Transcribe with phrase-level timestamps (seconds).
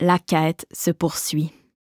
[0.00, 1.52] la quête se poursuit.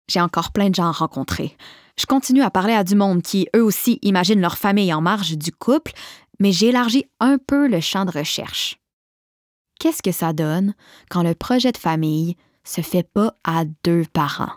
[0.08, 1.58] J'ai encore plein de gens à rencontrer.
[2.00, 5.38] Je continue à parler à du monde qui, eux aussi, imaginent leur famille en marge
[5.38, 5.94] du couple,
[6.40, 8.78] mais j'ai élargi un peu le champ de recherche.
[9.80, 10.74] Qu'est-ce que ça donne
[11.10, 14.54] quand le projet de famille se fait pas à deux parents?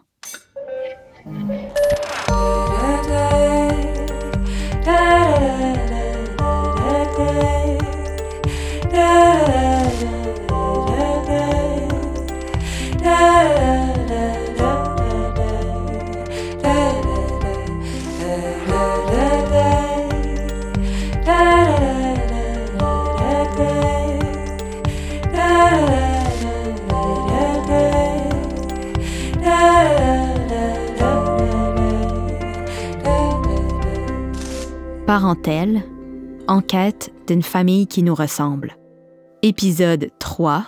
[35.09, 35.85] Parentèle,
[36.49, 38.77] enquête d'une famille qui nous ressemble.
[39.41, 40.67] Épisode 3.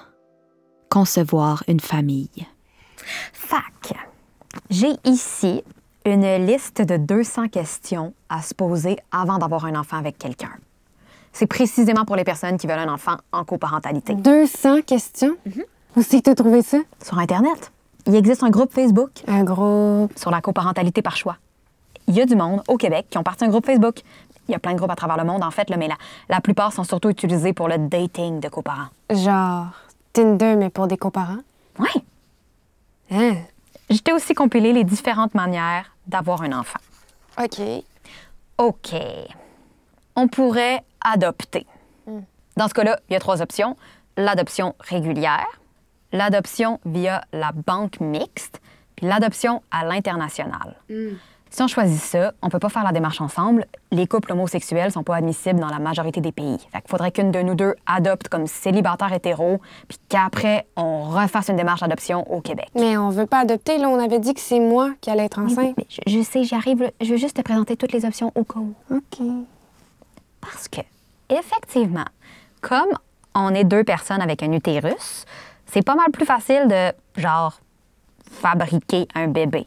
[0.88, 2.30] Concevoir une famille.
[3.34, 3.92] Fac.
[4.70, 5.62] J'ai ici
[6.06, 10.52] une liste de 200 questions à se poser avant d'avoir un enfant avec quelqu'un.
[11.34, 14.14] C'est précisément pour les personnes qui veulent un enfant en coparentalité.
[14.14, 15.36] 200 questions?
[15.96, 16.78] Où c'est que tu trouvé ça?
[17.04, 17.72] Sur Internet,
[18.06, 20.18] il existe un groupe Facebook Un groupe.
[20.18, 21.36] sur la coparentalité par choix.
[22.10, 24.00] Il y a du monde au Québec qui ont parti un groupe Facebook.
[24.50, 25.94] Il y a plein de groupes à travers le monde, en fait, là, mais la,
[26.28, 28.88] la plupart sont surtout utilisés pour le dating de coparents.
[29.08, 29.68] Genre
[30.12, 31.38] Tinder, mais pour des coparents?
[31.78, 32.02] Oui.
[33.12, 33.36] Hein?
[33.88, 36.80] J'ai aussi compilé les différentes manières d'avoir un enfant.
[37.40, 37.60] OK.
[38.58, 38.94] OK.
[40.16, 41.64] On pourrait adopter.
[42.56, 43.76] Dans ce cas-là, il y a trois options.
[44.16, 45.46] L'adoption régulière,
[46.12, 48.60] l'adoption via la banque mixte,
[48.96, 50.76] puis l'adoption à l'international.
[51.52, 53.66] Si on choisit ça, on peut pas faire la démarche ensemble.
[53.90, 56.58] Les couples homosexuels sont pas admissibles dans la majorité des pays.
[56.70, 61.48] Fait qu'il faudrait qu'une de nous deux adopte comme célibataire hétéro, puis qu'après, on refasse
[61.48, 62.68] une démarche d'adoption au Québec.
[62.76, 63.88] Mais on veut pas adopter, là.
[63.88, 65.74] On avait dit que c'est moi qui allais être enceinte.
[65.76, 66.88] Mais je, je sais, j'y arrive.
[67.00, 68.74] Je veux juste te présenter toutes les options au cas où.
[68.90, 69.26] OK.
[70.40, 70.80] Parce que,
[71.28, 72.06] effectivement,
[72.60, 72.90] comme
[73.34, 75.24] on est deux personnes avec un utérus,
[75.66, 77.60] c'est pas mal plus facile de, genre,
[78.30, 79.66] fabriquer un bébé.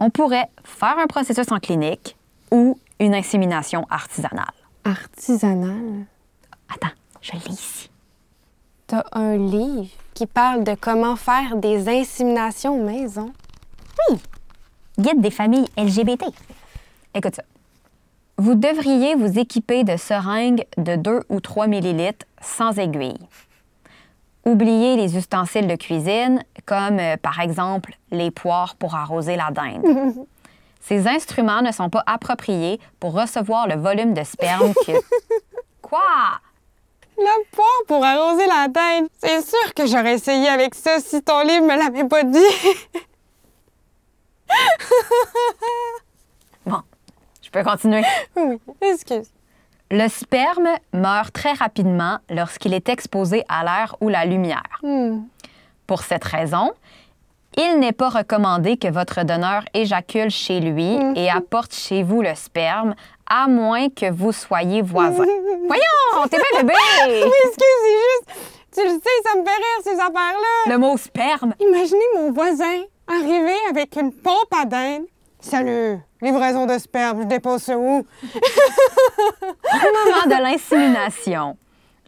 [0.00, 2.16] On pourrait faire un processus en clinique
[2.50, 4.52] ou une insémination artisanale.
[4.84, 6.06] Artisanal.
[6.68, 7.90] Attends, je lis ici.
[8.86, 13.32] T'as un livre qui parle de comment faire des inséminations maison?
[14.98, 16.24] Guide des familles LGBT.
[17.14, 17.42] Écoute ça.
[18.38, 23.18] Vous devriez vous équiper de seringues de 2 ou 3 millilitres sans aiguille.
[24.46, 29.84] Oubliez les ustensiles de cuisine, comme euh, par exemple les poires pour arroser la dinde.
[30.80, 34.92] Ces instruments ne sont pas appropriés pour recevoir le volume de sperme que.
[35.82, 35.98] Quoi?
[37.18, 39.10] La poire pour arroser la tête.
[39.18, 42.38] C'est sûr que j'aurais essayé avec ça si ton livre me l'avait pas dit.
[46.64, 46.82] Bon,
[47.42, 48.02] je peux continuer.
[48.36, 49.30] oui, excuse.
[49.90, 54.80] Le sperme meurt très rapidement lorsqu'il est exposé à l'air ou la lumière.
[54.82, 55.20] Hmm.
[55.86, 56.72] Pour cette raison,
[57.56, 62.34] il n'est pas recommandé que votre donneur éjacule chez lui et apporte chez vous le
[62.34, 62.96] sperme,
[63.28, 65.24] à moins que vous soyez voisins.
[65.66, 66.74] Voyons, t'es bien bébé!
[67.06, 68.52] Oui, excuse, c'est juste.
[68.74, 70.72] Tu le sais, ça me fait rire, ces affaires-là.
[70.72, 71.54] Le mot sperme.
[71.60, 75.04] Imaginez mon voisin arriver avec une pompe à dinde.
[75.48, 77.72] Salut, livraison de sperme, je dépose où?
[78.02, 78.04] Au
[79.92, 81.56] moment de l'insémination,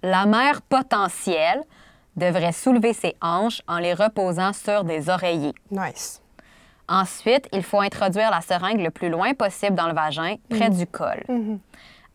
[0.02, 1.62] la mère potentielle
[2.16, 5.54] devrait soulever ses hanches en les reposant sur des oreillers.
[5.70, 6.20] Nice.
[6.88, 10.88] Ensuite, il faut introduire la seringue le plus loin possible dans le vagin, près du
[10.88, 11.22] col.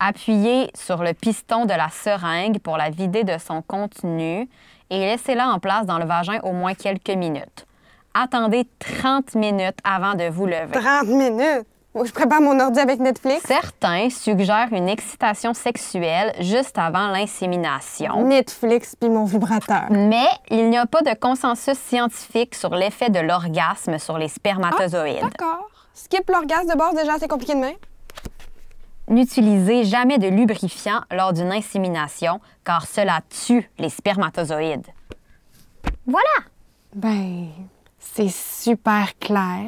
[0.02, 4.50] Appuyez sur le piston de la seringue pour la vider de son contenu
[4.90, 7.66] et laissez-la en place dans le vagin au moins quelques minutes.
[8.14, 10.72] Attendez 30 minutes avant de vous lever.
[10.72, 11.66] 30 minutes?
[11.96, 13.44] Je prépare mon ordi avec Netflix.
[13.46, 18.24] Certains suggèrent une excitation sexuelle juste avant l'insémination.
[18.26, 19.86] Netflix puis mon vibrateur.
[19.92, 25.22] Mais il n'y a pas de consensus scientifique sur l'effet de l'orgasme sur les spermatozoïdes.
[25.22, 25.70] D'accord.
[25.94, 27.76] Skip l'orgasme de base, déjà, c'est compliqué de même.
[29.08, 34.88] N'utilisez jamais de lubrifiant lors d'une insémination car cela tue les spermatozoïdes.
[36.08, 36.24] Voilà!
[36.96, 37.50] Ben,
[38.14, 39.66] c'est super clair.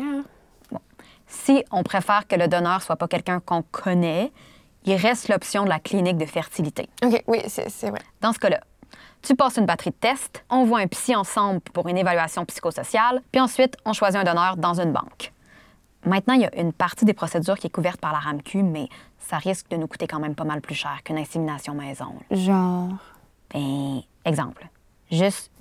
[1.28, 4.32] Si on préfère que le donneur soit pas quelqu'un qu'on connaît,
[4.86, 6.88] il reste l'option de la clinique de fertilité.
[7.04, 8.02] OK, oui, c'est vrai.
[8.22, 8.62] Dans ce cas-là,
[9.22, 13.22] tu passes une batterie de tests, on voit un psy ensemble pour une évaluation psychosociale,
[13.32, 15.34] puis ensuite, on choisit un donneur dans une banque.
[16.06, 18.88] Maintenant, il y a une partie des procédures qui est couverte par la RAMQ, mais
[19.18, 22.14] ça risque de nous coûter quand même pas mal plus cher qu'une insémination maison.
[22.30, 22.90] Genre?
[23.52, 24.68] Ben, exemple,
[25.10, 25.52] juste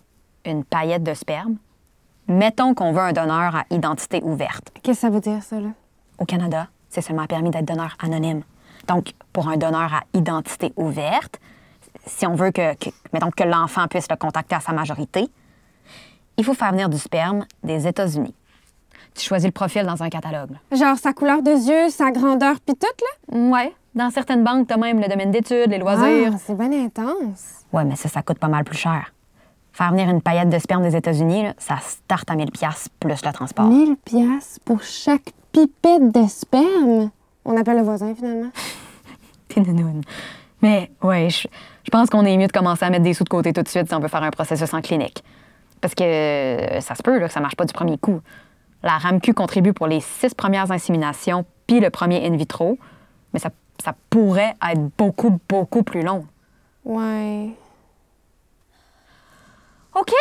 [0.44, 1.56] une paillette de sperme,
[2.29, 4.71] Mettons qu'on veut un donneur à identité ouverte.
[4.82, 5.69] Qu'est-ce que ça veut dire, ça, là?
[6.19, 8.43] Au Canada, c'est seulement permis d'être donneur anonyme.
[8.88, 11.38] Donc, pour un donneur à identité ouverte,
[12.06, 15.29] si on veut que, que mettons, que l'enfant puisse le contacter à sa majorité,
[16.37, 18.35] il faut faire venir du sperme des États-Unis.
[19.15, 20.50] Tu choisis le profil dans un catalogue.
[20.50, 20.76] là.
[20.76, 22.87] Genre sa couleur de yeux, sa grandeur, pis tout,
[23.32, 23.38] là?
[23.50, 23.73] Ouais.
[23.94, 26.32] Dans certaines banques, t'as même le domaine d'études, les loisirs.
[26.35, 27.65] Ah, c'est bien intense.
[27.73, 29.13] Ouais, mais ça, ça coûte pas mal plus cher.
[29.75, 33.32] Faire venir une paillette de sperme des États-Unis, ça starte à 1000 pièces plus le
[33.32, 33.67] transport.
[33.67, 37.11] 1000 piastres pour chaque pipette de sperme?
[37.44, 38.50] On appelle le voisin, finalement.
[39.49, 40.03] T'es nounoune.
[40.62, 41.49] Mais ouais, je,
[41.82, 43.69] je pense qu'on est mieux de commencer à mettre des sous de côté tout de
[43.69, 45.25] suite si on veut faire un processus en clinique.
[45.81, 48.21] Parce que euh, ça se peut là, que ça marche pas du premier coup.
[48.85, 52.79] La RAMQ contribue pour les six premières inséminations puis le premier in vitro,
[53.32, 53.50] mais ça,
[53.85, 56.26] ça pourrait être beaucoup, beaucoup plus long.
[56.85, 57.50] Ouais.
[59.94, 60.12] OK!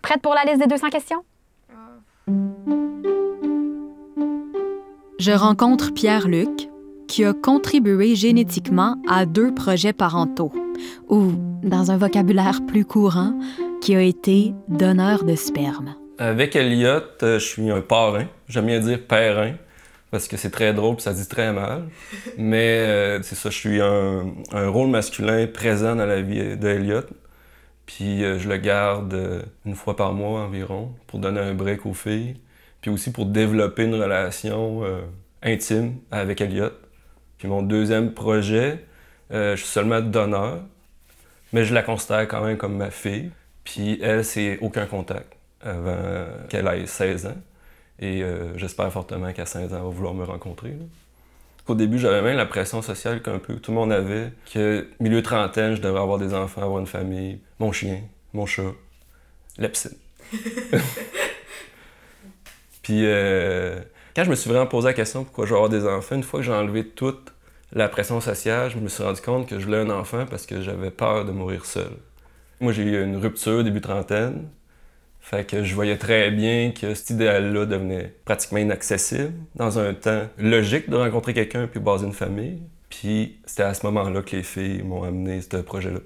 [0.00, 1.24] Prête pour la liste des 200 questions?
[5.18, 6.68] Je rencontre Pierre-Luc,
[7.08, 10.52] qui a contribué génétiquement à deux projets parentaux,
[11.08, 11.32] ou,
[11.64, 13.36] dans un vocabulaire plus courant,
[13.80, 15.96] qui a été donneur de sperme.
[16.18, 18.26] Avec Elliot, euh, je suis un parrain.
[18.48, 19.54] J'aime bien dire périn
[20.10, 21.88] parce que c'est très drôle puis ça dit très mal.
[22.36, 27.02] Mais euh, c'est ça, je suis un, un rôle masculin présent dans la vie d'Elliot.
[27.88, 31.86] Puis euh, je le garde euh, une fois par mois environ pour donner un break
[31.86, 32.36] aux filles.
[32.82, 35.00] Puis aussi pour développer une relation euh,
[35.42, 36.70] intime avec Elliot.
[37.38, 38.84] Puis mon deuxième projet,
[39.30, 40.60] je suis seulement donneur,
[41.52, 43.30] mais je la considère quand même comme ma fille.
[43.64, 47.36] Puis elle, c'est aucun contact avant qu'elle ait 16 ans.
[48.00, 48.24] Et
[48.56, 50.76] j'espère fortement qu'à 16 ans, elle va vouloir me rencontrer.
[51.68, 55.22] Au début, j'avais même la pression sociale qu'un peu tout le monde avait, que milieu
[55.22, 58.00] trentaine, je devrais avoir des enfants, avoir une famille, mon chien,
[58.32, 58.72] mon chat,
[59.58, 59.98] la piscine.
[62.82, 63.80] Puis euh,
[64.16, 66.22] quand je me suis vraiment posé la question pourquoi je veux avoir des enfants, une
[66.22, 67.34] fois que j'ai enlevé toute
[67.72, 70.62] la pression sociale, je me suis rendu compte que je voulais un enfant parce que
[70.62, 71.92] j'avais peur de mourir seul.
[72.60, 74.48] Moi, j'ai eu une rupture début trentaine.
[75.28, 80.22] Fait que je voyais très bien que cet idéal-là devenait pratiquement inaccessible dans un temps
[80.38, 82.62] logique de rencontrer quelqu'un puis baser une famille.
[82.88, 85.98] Puis c'était à ce moment-là que les filles m'ont amené ce projet-là,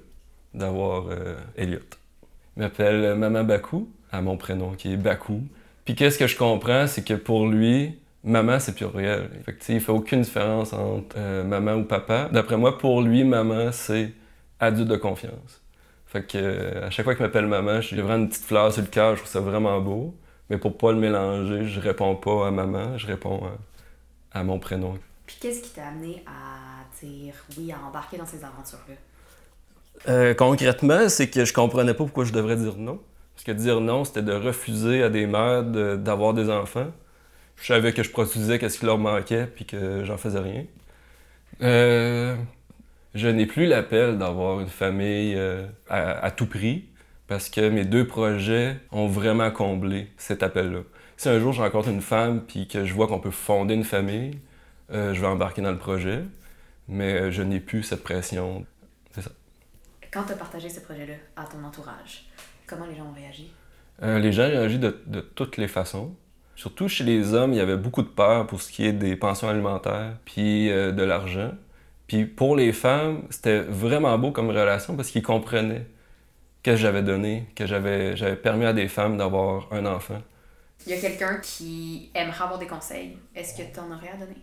[0.53, 1.79] d'avoir euh, Elliot.
[2.57, 5.41] Il m'appelle Maman Bakou, à mon prénom qui est Bakou.
[5.85, 9.29] Puis qu'est-ce que je comprends, c'est que pour lui, maman c'est pluriel.
[9.45, 12.27] Fait que il fait aucune différence entre euh, maman ou papa.
[12.29, 14.11] D'après moi, pour lui, maman c'est
[14.59, 15.62] adulte de confiance.
[16.13, 18.83] Fait que euh, à chaque fois qu'il m'appelle maman, j'ai vraiment une petite fleur sur
[18.83, 20.15] le cœur, je trouve ça vraiment beau.
[20.49, 23.43] Mais pour pas le mélanger, je réponds pas à maman, je réponds
[24.33, 24.99] à, à mon prénom.
[25.25, 28.95] Puis qu'est-ce qui t'a amené à dire oui, à embarquer dans ces aventures-là?
[30.09, 32.99] Euh, concrètement, c'est que je comprenais pas pourquoi je devrais dire non.
[33.35, 36.91] Parce que dire non, c'était de refuser à des mères de- d'avoir des enfants.
[37.57, 40.65] Je savais que je produisais qu'est-ce qui leur manquait, puis que j'en faisais rien.
[41.61, 42.35] Euh,
[43.13, 46.85] je n'ai plus l'appel d'avoir une famille euh, à, à tout prix,
[47.27, 50.79] parce que mes deux projets ont vraiment comblé cet appel-là.
[51.17, 53.83] Si un jour je rencontre une femme, puis que je vois qu'on peut fonder une
[53.83, 54.39] famille,
[54.91, 56.23] euh, je vais embarquer dans le projet,
[56.87, 58.65] mais euh, je n'ai plus cette pression.
[60.11, 62.25] Quand t'as partagé ce projet-là à ton entourage,
[62.67, 63.51] comment les gens ont réagi?
[64.03, 66.13] Euh, les gens réagissent de, de toutes les façons.
[66.55, 69.15] Surtout chez les hommes, il y avait beaucoup de peur pour ce qui est des
[69.15, 71.51] pensions alimentaires, puis euh, de l'argent.
[72.13, 75.87] Puis pour les femmes, c'était vraiment beau comme relation parce qu'ils comprenaient
[76.61, 80.21] que j'avais donné, que j'avais j'avais permis à des femmes d'avoir un enfant.
[80.85, 83.17] Il y a quelqu'un qui aimerait avoir des conseils.
[83.35, 84.37] Est-ce que t'en aurais à donner?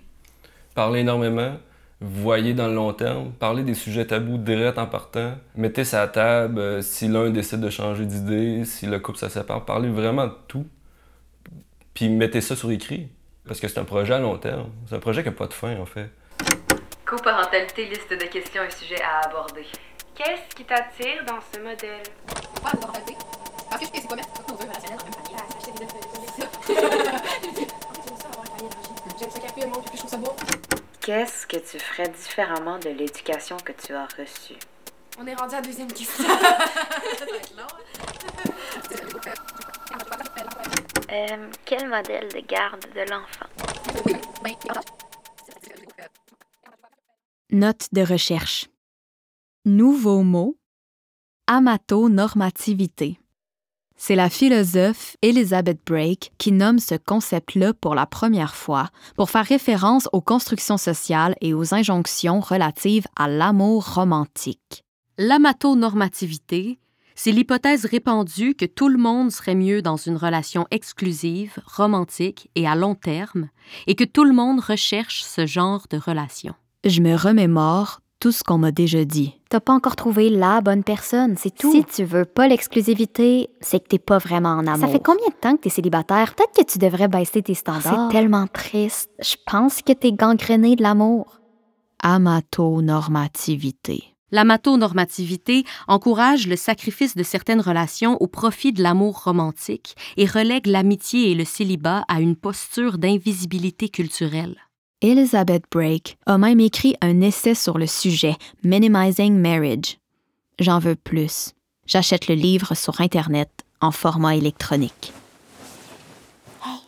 [0.74, 1.58] Parler énormément,
[2.00, 6.08] voyez dans le long terme, parler des sujets tabous direct en partant, mettez ça à
[6.08, 10.26] table, euh, si l'un décide de changer d'idée, si le couple se sépare, parlez vraiment
[10.26, 10.66] de tout.
[11.94, 13.10] Puis mettez ça sur écrit,
[13.46, 14.70] parce que c'est un projet à long terme.
[14.88, 16.10] C'est un projet qui n'a pas de fin, en fait.
[17.10, 19.66] Coparentalité, liste de questions et sujets à aborder.
[20.14, 22.04] Qu'est-ce qui t'attire dans ce modèle?
[31.00, 34.54] Qu'est-ce que tu ferais différemment de l'éducation que tu as reçue?
[35.18, 36.24] On est rendu à la deuxième question.
[41.12, 43.46] Euh, quel modèle de garde de l'enfant?
[47.52, 48.68] Note de recherche.
[49.64, 50.56] Nouveau mot
[51.48, 53.18] amatonormativité.
[53.96, 59.44] C'est la philosophe Elizabeth Brake qui nomme ce concept-là pour la première fois pour faire
[59.44, 64.84] référence aux constructions sociales et aux injonctions relatives à l'amour romantique.
[65.18, 66.78] L'amatonormativité,
[67.16, 72.68] c'est l'hypothèse répandue que tout le monde serait mieux dans une relation exclusive, romantique et
[72.68, 73.48] à long terme,
[73.88, 76.54] et que tout le monde recherche ce genre de relation.
[76.84, 79.34] Je me remémore tout ce qu'on m'a déjà dit.
[79.50, 81.70] T'as pas encore trouvé la bonne personne, c'est tout.
[81.70, 84.80] Si tu veux pas l'exclusivité, c'est que t'es pas vraiment en amour.
[84.80, 86.34] Ça fait combien de temps que t'es célibataire?
[86.34, 88.08] Peut-être que tu devrais baisser tes standards.
[88.10, 89.10] c'est tellement triste.
[89.20, 91.42] Je pense que t'es gangréné de l'amour.
[92.02, 94.04] Amatonormativité.
[94.30, 101.32] L'amatonormativité encourage le sacrifice de certaines relations au profit de l'amour romantique et relègue l'amitié
[101.32, 104.56] et le célibat à une posture d'invisibilité culturelle.
[105.02, 109.98] Elizabeth Brake a même écrit un essai sur le sujet, Minimizing Marriage.
[110.58, 111.54] J'en veux plus.
[111.86, 113.48] J'achète le livre sur Internet
[113.80, 115.14] en format électronique.
[116.66, 116.80] Hey,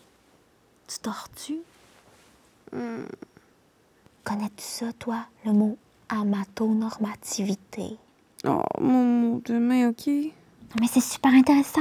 [0.87, 1.57] tu dors-tu?
[4.25, 5.79] Connais-tu ça, toi, le mot
[6.11, 7.97] amatonormativité?
[8.45, 10.07] Oh, mon mot demain, OK?
[10.07, 11.81] Non, mais c'est super intéressant.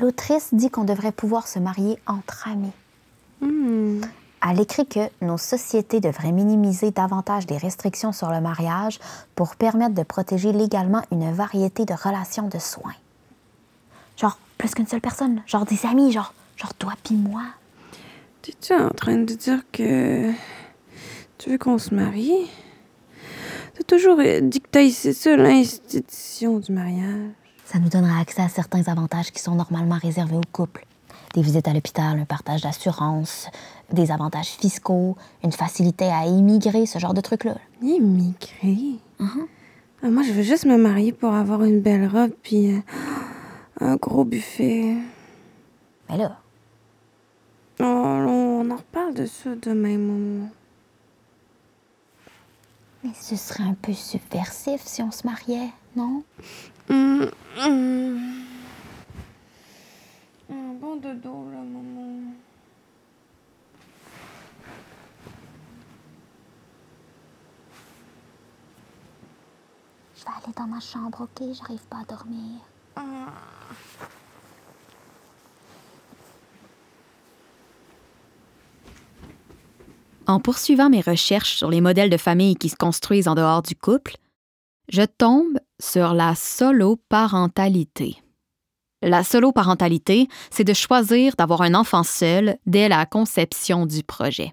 [0.00, 2.72] L'autrice dit qu'on devrait pouvoir se marier entre amis.
[3.40, 4.00] Hmm.
[4.48, 9.00] Elle écrit que nos sociétés devraient minimiser davantage les restrictions sur le mariage
[9.34, 12.94] pour permettre de protéger légalement une variété de relations de soins.
[14.16, 17.42] Genre, plus qu'une seule personne, genre des amis, genre, genre toi puis moi.
[18.42, 20.30] T'es-tu en train de dire que
[21.38, 22.48] tu veux qu'on se marie?
[23.74, 27.30] T'as toujours euh, dit que t'as c'est ça, l'institution du mariage.
[27.64, 30.86] Ça nous donnera accès à certains avantages qui sont normalement réservés aux couples.
[31.36, 33.48] Des visites à l'hôpital, un partage d'assurance,
[33.92, 37.56] des avantages fiscaux, une facilité à immigrer, ce genre de trucs-là.
[37.82, 38.98] Immigrer?
[39.20, 42.80] Ah, moi, je veux juste me marier pour avoir une belle robe puis euh,
[43.80, 44.96] un gros buffet.
[46.08, 46.38] Mais là,
[47.78, 50.48] Oh, on en reparle de ça demain, maman.
[53.04, 56.22] mais ce serait un peu subversif si on se mariait, non?
[56.88, 57.30] Hum,
[57.62, 58.20] hum.
[60.80, 62.34] Bon dodo, là, maman.
[70.14, 71.48] Je vais aller dans ma chambre, ok?
[71.54, 72.60] J'arrive pas à dormir.
[80.26, 83.76] En poursuivant mes recherches sur les modèles de famille qui se construisent en dehors du
[83.76, 84.16] couple,
[84.88, 88.18] je tombe sur la soloparentalité.
[89.06, 94.52] La soloparentalité, c'est de choisir d'avoir un enfant seul dès la conception du projet.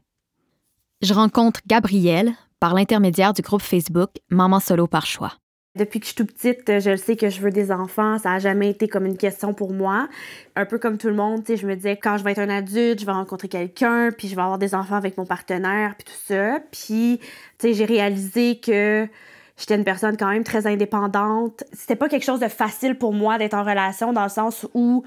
[1.01, 5.31] Je rencontre Gabrielle par l'intermédiaire du groupe Facebook Maman Solo par choix.
[5.75, 8.19] Depuis que je suis toute petite, je sais que je veux des enfants.
[8.19, 10.07] Ça n'a jamais été comme une question pour moi.
[10.55, 12.99] Un peu comme tout le monde, je me disais, quand je vais être un adulte,
[12.99, 16.27] je vais rencontrer quelqu'un, puis je vais avoir des enfants avec mon partenaire, puis tout
[16.31, 16.59] ça.
[16.71, 17.19] Puis,
[17.59, 19.09] j'ai réalisé que
[19.57, 21.63] j'étais une personne quand même très indépendante.
[21.73, 25.03] C'était pas quelque chose de facile pour moi d'être en relation, dans le sens où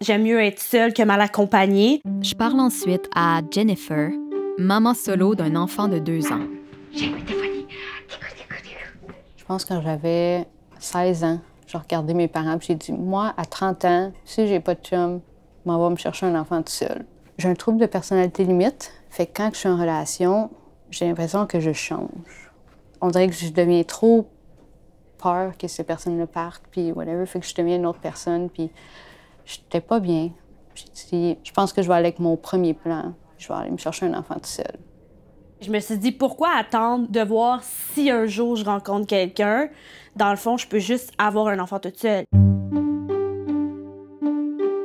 [0.00, 2.00] j'aime mieux être seule que mal accompagnée.
[2.22, 4.10] Je parle ensuite à Jennifer,
[4.58, 6.46] maman solo d'un enfant de deux ans.
[6.92, 7.08] Je
[9.46, 10.46] pense que quand j'avais
[10.78, 14.60] 16 ans, j'ai regardé mes parents et j'ai dit Moi, à 30 ans, si j'ai
[14.60, 15.20] pas de chum,
[15.64, 17.04] je m'en vais me chercher un enfant tout seul.
[17.38, 20.50] J'ai un trouble de personnalité limite, fait que quand je suis en relation,
[20.90, 22.49] j'ai l'impression que je change.
[23.00, 24.26] On dirait que je deviens trop
[25.18, 28.70] peur que ces personnes-là partent, puis whatever, fait que je deviens une autre personne, puis
[29.44, 30.30] j'étais pas bien.
[31.10, 33.76] Dit Je pense que je vais aller avec mon premier plan, je vais aller me
[33.76, 34.78] chercher un enfant tout seul.
[35.60, 39.68] Je me suis dit, pourquoi attendre de voir si un jour je rencontre quelqu'un?
[40.16, 42.24] Dans le fond, je peux juste avoir un enfant toute seule.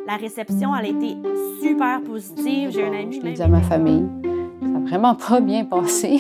[0.05, 1.15] La réception, elle a été
[1.62, 2.72] super positive.
[2.72, 3.19] J'ai un ami.
[3.19, 4.05] Je l'ai dit à ma famille.
[4.62, 6.19] Ça n'a vraiment pas bien passé.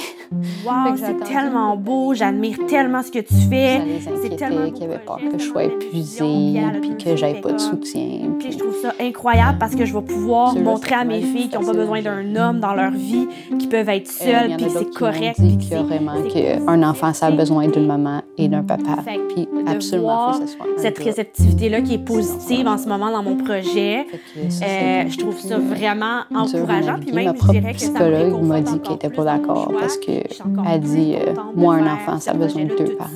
[0.65, 3.81] Wow, c'est tellement beau, j'admire tellement ce que tu fais.
[4.21, 7.57] C'est tellement qu'ils avaient peur que je sois épuisée, puis a que j'aille pas de
[7.57, 8.35] soutien.
[8.39, 11.57] Puis je trouve ça incroyable parce que je vais pouvoir montrer à mes filles qui
[11.57, 13.27] n'ont pas besoin d'un homme dans leur vie,
[13.57, 15.39] qui peuvent être Euh, seules, a puis c'est correct.
[15.39, 18.63] dit puis qu'il y a vraiment qu'un enfant, ça a besoin d'une maman et d'un
[18.63, 19.01] papa.
[19.03, 22.67] Fait que Puis de absolument, voir faut que ce soit cette réceptivité-là qui est positive
[22.67, 24.05] en ce moment dans mon projet.
[24.37, 26.99] Euh, je trouve ça vraiment encourageant.
[26.99, 27.89] Puis même, je dirais que ça
[28.25, 30.81] psychologue m'a dit qu'elle encore était plus pas d'accord parce que Je suis encore elle
[30.81, 33.11] plus dit, euh, moi, un enfant, ça a besoin de deux parents.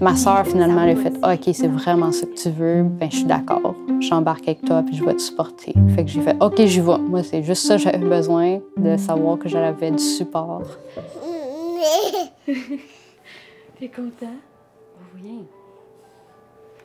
[0.00, 2.82] Ma ça finalement, elle a fait OK, c'est vraiment ce que tu veux.
[2.82, 3.74] Ben, je suis d'accord.
[4.00, 5.74] J'embarque avec toi, puis je vais te supporter.
[5.94, 6.98] Fait que j'ai fait OK, j'y vais.
[6.98, 10.62] Moi, c'est juste ça, j'avais besoin de savoir que j'avais du support.
[12.46, 14.36] T'es content?
[15.14, 15.44] Oui.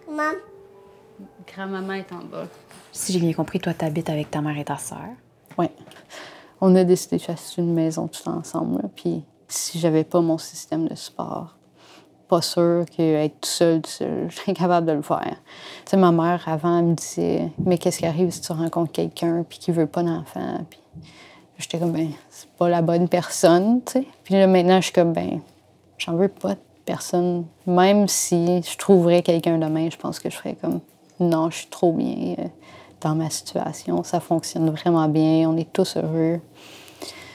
[0.07, 0.37] Maman.
[1.47, 2.47] Grand-maman est en bas.
[2.91, 4.99] Si j'ai bien compris, toi, t'habites avec ta mère et ta sœur.
[5.57, 5.67] Oui.
[6.59, 8.89] On a décidé de s'acheter une maison tout ensemble.
[8.95, 11.57] Puis si j'avais pas mon système de support,
[12.27, 15.37] pas sûre qu'être tout seul, tout seul, je serais capable de le faire.
[15.85, 18.91] Tu sais, ma mère, avant, elle me disait Mais qu'est-ce qui arrive si tu rencontres
[18.91, 20.79] quelqu'un puis qui veut pas d'enfant Puis
[21.57, 24.07] j'étais comme Ben, c'est pas la bonne personne, tu sais.
[24.23, 25.41] Puis là, maintenant, je suis comme Ben,
[25.97, 27.45] j'en veux pas de personne.
[27.65, 30.81] Même si je trouverais quelqu'un demain, je pense que je ferais comme
[31.19, 32.47] Non, je suis trop bien euh,
[33.01, 34.03] dans ma situation.
[34.03, 35.49] Ça fonctionne vraiment bien.
[35.49, 36.39] On est tous heureux.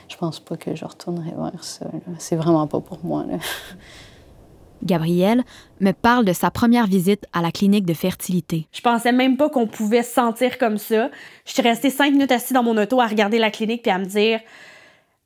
[0.09, 1.87] Je pense pas que je retournerai vers ça.
[2.19, 3.25] C'est vraiment pas pour moi.
[3.27, 3.39] Là.
[4.85, 5.45] Gabrielle
[5.81, 8.67] me parle de sa première visite à la clinique de fertilité.
[8.73, 11.11] Je pensais même pas qu'on pouvait se sentir comme ça.
[11.45, 13.99] Je suis restée cinq minutes assise dans mon auto à regarder la clinique puis à
[13.99, 14.41] me dire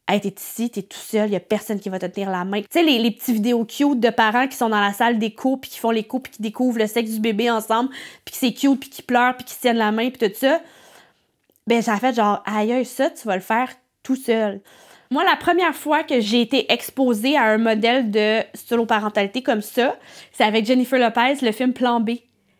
[0.08, 2.60] Hey, t'es ici, t'es tout seul, y a personne qui va te tenir la main.
[2.60, 5.56] Tu sais, les, les petits vidéos cute de parents qui sont dans la salle d'écho
[5.56, 7.90] puis qui font l'écho puis qui découvrent le sexe du bébé ensemble
[8.24, 10.60] puis que c'est cute puis qui pleurent puis qui tiennent la main puis tout ça.
[11.66, 13.68] Ben, j'ai fait genre, aïe, ça, tu vas le faire
[14.04, 14.60] tout seul.
[15.10, 19.96] Moi, la première fois que j'ai été exposée à un modèle de solo-parentalité comme ça,
[20.32, 22.10] c'est avec Jennifer Lopez, le film Plan B.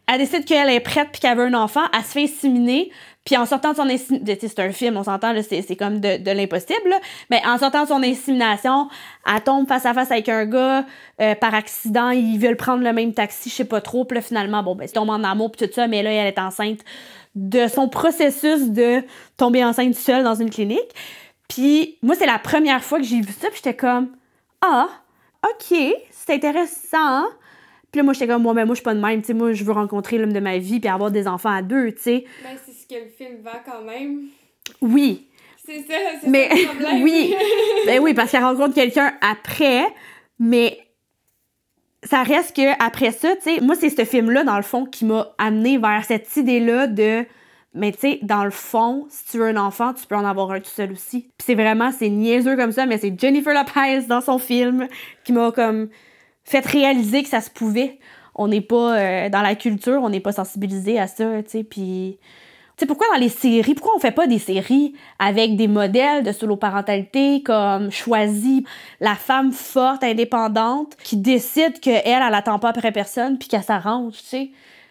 [0.07, 2.91] Elle décide qu'elle est prête puis qu'elle veut un enfant, elle se fait inséminer,
[3.25, 6.95] puis en sortant de son insémination, c'est un film, on s'entend, c'est, comme de, l'impossible,
[7.29, 8.89] mais en sortant de son insémination,
[9.27, 10.85] elle tombe face à face avec un gars,
[11.21, 14.23] euh, par accident, ils veulent prendre le même taxi, je sais pas trop, puis là,
[14.23, 16.81] finalement, bon, ben, ils tombent en amour puis tout ça, mais là, elle est enceinte
[17.35, 19.03] de son processus de
[19.37, 20.95] tomber enceinte seule dans une clinique.
[21.49, 24.09] Puis moi, c'est la première fois que j'ai vu ça, puis j'étais comme
[24.61, 24.89] Ah,
[25.45, 25.79] OK,
[26.11, 27.25] c'est intéressant.
[27.97, 29.23] Puis là, moi, j'étais comme Moi, mais moi, je suis pas de même.
[29.23, 31.63] Tu sais, moi, je veux rencontrer l'homme de ma vie puis avoir des enfants à
[31.63, 32.25] deux, tu sais.
[32.43, 34.25] Ben, c'est ce que le film vend quand même.
[34.83, 35.29] Oui.
[35.65, 37.03] C'est ça, c'est Mais ça le problème.
[37.03, 37.35] oui.
[37.87, 39.87] ben oui, parce qu'elle rencontre quelqu'un après,
[40.39, 40.79] mais
[42.03, 45.07] ça reste que après ça, tu sais, moi, c'est ce film-là, dans le fond, qui
[45.07, 47.25] m'a amené vers cette idée-là de.
[47.73, 50.51] Mais tu sais, dans le fond, si tu veux un enfant, tu peux en avoir
[50.51, 51.31] un tout seul aussi.
[51.39, 54.87] Puis c'est vraiment, c'est niaiseux comme ça, mais c'est Jennifer Lopez dans son film
[55.25, 55.89] qui m'a comme
[56.47, 57.99] fait réaliser que ça se pouvait.
[58.35, 61.65] On n'est pas euh, dans la culture, on n'est pas sensibilisé à ça, tu sais.
[61.65, 62.19] Puis,
[62.77, 66.23] tu sais, pourquoi dans les séries, pourquoi on fait pas des séries avec des modèles
[66.23, 68.65] de solo-parentalité comme choisi
[69.01, 74.15] la femme forte, indépendante, qui décide qu'elle, elle attend pas après personne, puis qu'elle s'arrange,
[74.19, 74.51] tu sais?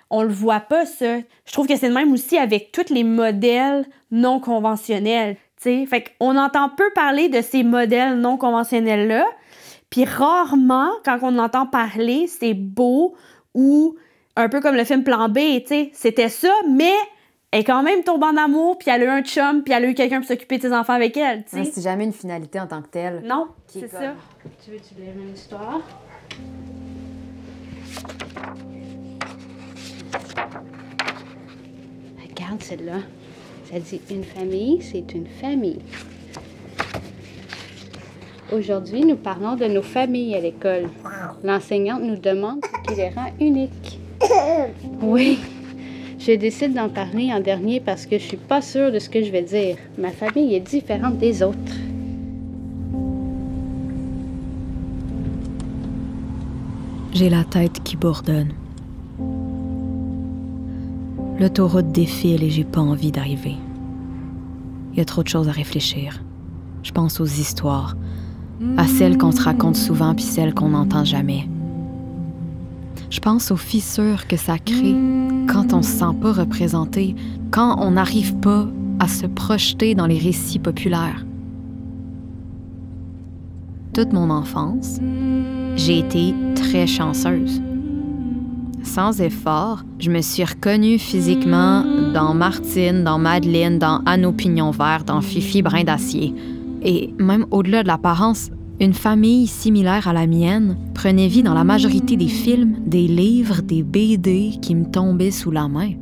[0.10, 1.18] On le voit pas, ça.
[1.46, 5.86] Je trouve que c'est le même aussi avec tous les modèles non conventionnels, tu sais?
[5.86, 9.26] Fait qu'on entend peu parler de ces modèles non conventionnels-là,
[9.96, 13.16] puis rarement, quand on entend parler, c'est beau
[13.54, 13.96] ou
[14.36, 16.92] un peu comme le film Plan B, tu sais, c'était ça, mais
[17.50, 19.86] elle est quand même tombée en amour, puis elle a eu un chum, puis elle
[19.86, 21.72] a eu quelqu'un pour s'occuper de ses enfants avec elle, tu sais.
[21.72, 23.22] C'est jamais une finalité en tant que telle.
[23.26, 24.14] Non, c'est comme- ça.
[24.66, 25.80] Tu veux-tu lire une histoire?
[32.22, 33.00] Regarde celle-là.
[33.72, 35.80] Ça dit une famille, c'est une famille.
[38.54, 40.90] Aujourd'hui, nous parlons de nos familles à l'école.
[41.44, 44.00] L'enseignante nous demande ce qui les rend uniques.
[45.02, 45.40] Oui,
[46.20, 49.24] je décide d'en parler en dernier parce que je suis pas sûre de ce que
[49.24, 49.78] je vais dire.
[49.98, 51.58] Ma famille est différente des autres.
[57.14, 58.54] J'ai la tête qui bourdonne.
[61.40, 63.56] L'autoroute défile et j'ai pas envie d'arriver.
[64.94, 66.22] Il y a trop de choses à réfléchir.
[66.84, 67.96] Je pense aux histoires,
[68.78, 71.48] à celles qu'on se raconte souvent puis celles qu'on n'entend jamais.
[73.10, 74.96] Je pense aux fissures que ça crée
[75.48, 77.16] quand on se sent pas représenté,
[77.52, 78.68] quand on n'arrive pas
[79.00, 81.26] à se projeter dans les récits populaires.
[83.94, 85.00] Toute mon enfance,
[85.76, 87.62] j'ai été très chanceuse.
[88.84, 94.72] Sans effort, je me suis reconnue physiquement dans Martine, dans Madeleine, dans Anne au Pignon
[94.72, 96.34] Vert, dans Fifi Brin d'Acier.
[96.86, 101.64] Et même au-delà de l'apparence, une famille similaire à la mienne prenait vie dans la
[101.64, 105.94] majorité des films, des livres, des BD qui me tombaient sous la main.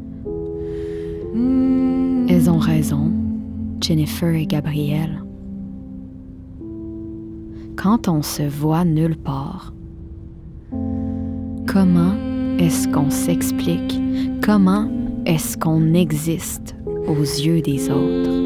[2.27, 3.11] Elles ont raison,
[3.81, 5.23] Jennifer et Gabrielle.
[7.77, 9.73] Quand on se voit nulle part,
[11.65, 12.13] comment
[12.59, 13.99] est-ce qu'on s'explique?
[14.41, 14.89] Comment
[15.25, 16.75] est-ce qu'on existe
[17.07, 18.42] aux yeux des autres?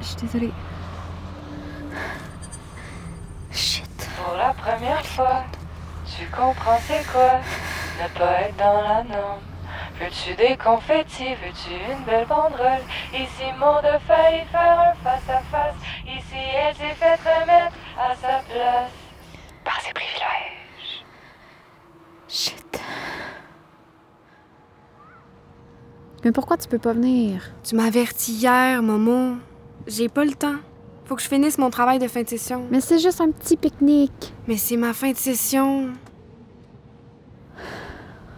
[0.00, 0.52] Je suis désolée.
[4.16, 5.44] Pour la première fois,
[6.06, 7.40] tu comprends c'est quoi
[8.02, 9.40] ne pas être dans la norme.
[10.00, 12.82] Veux-tu des confettis, veux-tu une belle banderole?
[13.12, 15.74] Ici, Maud a failli faire un face-à-face.
[16.04, 18.92] Ici, elle s'est fait remettre à sa place.
[19.64, 21.04] Par ses privilèges.
[22.28, 22.80] Shit.
[26.24, 27.50] Mais pourquoi tu peux pas venir?
[27.64, 29.36] Tu m'as averti hier, Momo.
[29.88, 30.56] J'ai pas le temps.
[31.06, 32.66] Faut que je finisse mon travail de fin de session.
[32.70, 34.34] Mais c'est juste un petit pique-nique.
[34.46, 35.88] Mais c'est ma fin de session.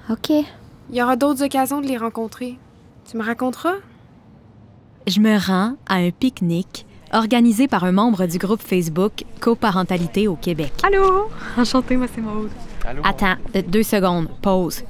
[0.08, 0.30] OK.
[0.30, 2.56] Il y aura d'autres occasions de les rencontrer.
[3.10, 3.74] Tu me raconteras?
[5.08, 10.36] Je me rends à un pique-nique organisé par un membre du groupe Facebook Coparentalité au
[10.36, 10.72] Québec.
[10.84, 11.28] Allô?
[11.56, 12.50] Enchantée, moi c'est Maude.
[13.02, 14.84] Attends, euh, deux secondes, pause.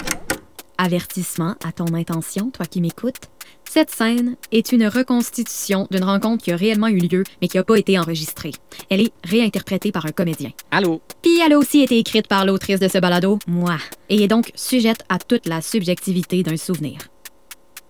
[0.83, 3.29] Avertissement à ton intention, toi qui m'écoutes.
[3.69, 7.64] Cette scène est une reconstitution d'une rencontre qui a réellement eu lieu, mais qui n'a
[7.64, 8.53] pas été enregistrée.
[8.88, 10.53] Elle est réinterprétée par un comédien.
[10.71, 11.03] Allô?
[11.21, 13.77] Puis elle a aussi été écrite par l'autrice de ce balado, moi,
[14.09, 16.99] et est donc sujette à toute la subjectivité d'un souvenir.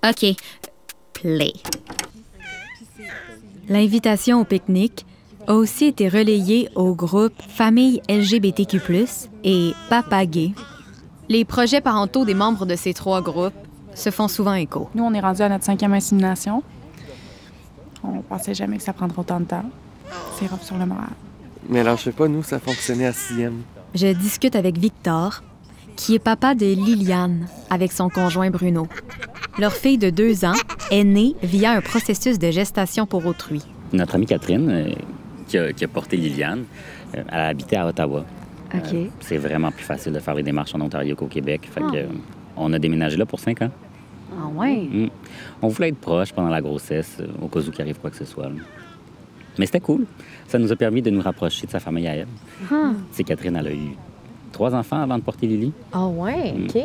[0.05, 0.35] OK,
[1.13, 1.53] play.
[3.69, 5.07] L'invitation au pique-nique
[5.47, 8.81] a aussi été relayée au groupe Famille LGBTQ+,
[9.45, 10.51] et Papa Gay.
[11.31, 13.55] Les projets parentaux des membres de ces trois groupes
[13.95, 14.91] se font souvent écho.
[14.97, 16.65] Nous, on est rendu à notre cinquième insémination.
[18.03, 19.65] On pensait jamais que ça prendrait autant de temps.
[20.37, 21.11] C'est rough sur le moral.
[21.69, 23.63] Mais alors, je sais pas, nous, ça fonctionnait à sixième.
[23.95, 25.45] Je discute avec Victor,
[25.95, 28.89] qui est papa de Liliane avec son conjoint Bruno.
[29.57, 30.59] Leur fille de deux ans
[30.91, 33.63] est née via un processus de gestation pour autrui.
[33.93, 34.95] Notre amie Catherine, euh,
[35.47, 36.65] qui, a, qui a porté Liliane,
[37.15, 38.25] euh, elle habitait à Ottawa.
[38.75, 41.69] Euh, c'est vraiment plus facile de faire les démarches en Ontario qu'au Québec.
[41.73, 41.91] Fait Ah.
[41.91, 42.07] que, euh,
[42.57, 43.71] on a déménagé là pour cinq ans.
[44.33, 44.77] Ah ouais?
[44.91, 45.09] Mm.
[45.63, 48.17] On voulait être proche pendant la grossesse, euh, au cas où il arrive quoi que
[48.17, 48.45] ce soit.
[48.45, 48.55] là.
[49.59, 50.07] Mais c'était cool.
[50.47, 52.29] Ça nous a permis de nous rapprocher de sa famille à elle.
[52.71, 52.93] Ah.
[53.11, 53.97] Sais, Catherine, elle a eu
[54.53, 55.73] trois enfants avant de porter Lily.
[55.93, 56.65] Ah ouais, Mm.
[56.67, 56.83] OK.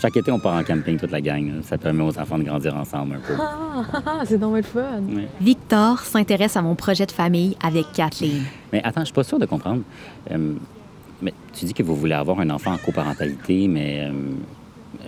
[0.00, 1.46] Chaque été, on part en camping, toute la gang.
[1.46, 1.62] là.
[1.62, 3.34] Ça permet aux enfants de grandir ensemble un peu.
[3.40, 5.00] Ah, c'est donc fun.
[5.08, 5.28] Ouais.
[5.40, 8.42] Victor s'intéresse à mon projet de famille avec Kathleen.
[8.72, 9.82] Mais attends, je suis pas sûr de comprendre.
[10.30, 10.54] Euh,
[11.22, 14.12] mais tu dis que vous voulez avoir un enfant en coparentalité, mais euh,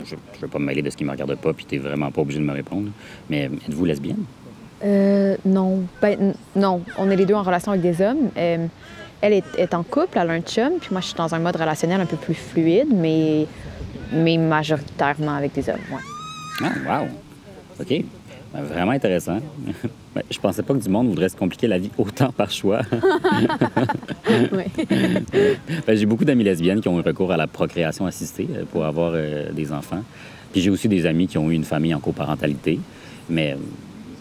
[0.05, 2.11] je ne veux pas me mêler de ce qui me regarde pas, puis tu vraiment
[2.11, 2.91] pas obligé de me répondre.
[3.29, 4.25] Mais euh, êtes-vous lesbienne?
[4.85, 5.83] Euh, non.
[6.01, 6.83] Ben, non.
[6.99, 8.31] On est les deux en relation avec des hommes.
[8.37, 8.67] Euh,
[9.21, 11.39] elle est, est en couple, elle a un chum, puis moi, je suis dans un
[11.39, 13.47] mode relationnel un peu plus fluide, mais,
[14.13, 16.63] mais majoritairement avec des hommes, ouais.
[16.63, 17.09] Ah, wow!
[17.81, 18.05] OK.
[18.55, 19.41] Ben, vraiment intéressant.
[20.15, 22.83] Ben, je pensais pas que du monde voudrait se compliquer la vie autant par choix.
[25.87, 28.85] Ben, j'ai beaucoup d'amis lesbiennes qui ont eu recours à la procréation assistée euh, pour
[28.85, 30.05] avoir euh, des enfants.
[30.53, 32.79] Puis j'ai aussi des amis qui ont eu une famille en coparentalité,
[33.29, 33.57] mais euh,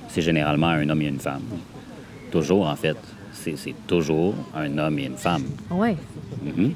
[0.07, 1.43] c'est généralement un homme et une femme.
[2.31, 2.97] Toujours, en fait.
[3.33, 5.43] C'est toujours un homme et une femme.
[5.69, 5.95] Ouais.
[6.43, 6.73] Mhm.